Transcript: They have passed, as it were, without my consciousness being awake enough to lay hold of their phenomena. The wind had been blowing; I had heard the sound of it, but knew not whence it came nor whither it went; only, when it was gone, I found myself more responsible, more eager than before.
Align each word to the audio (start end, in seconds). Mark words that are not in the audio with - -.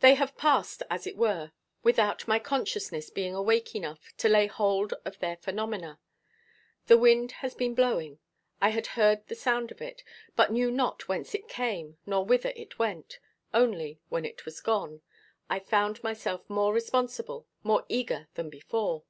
They 0.00 0.12
have 0.16 0.36
passed, 0.36 0.82
as 0.90 1.06
it 1.06 1.16
were, 1.16 1.52
without 1.82 2.28
my 2.28 2.38
consciousness 2.38 3.08
being 3.08 3.34
awake 3.34 3.74
enough 3.74 4.12
to 4.18 4.28
lay 4.28 4.46
hold 4.46 4.92
of 5.06 5.18
their 5.20 5.36
phenomena. 5.38 5.98
The 6.84 6.98
wind 6.98 7.32
had 7.40 7.56
been 7.56 7.74
blowing; 7.74 8.18
I 8.60 8.68
had 8.68 8.88
heard 8.88 9.26
the 9.26 9.34
sound 9.34 9.70
of 9.72 9.80
it, 9.80 10.04
but 10.36 10.52
knew 10.52 10.70
not 10.70 11.08
whence 11.08 11.34
it 11.34 11.48
came 11.48 11.96
nor 12.04 12.26
whither 12.26 12.52
it 12.54 12.78
went; 12.78 13.18
only, 13.54 13.98
when 14.10 14.26
it 14.26 14.44
was 14.44 14.60
gone, 14.60 15.00
I 15.48 15.60
found 15.60 16.02
myself 16.04 16.42
more 16.50 16.74
responsible, 16.74 17.46
more 17.62 17.86
eager 17.88 18.28
than 18.34 18.50
before. 18.50 19.04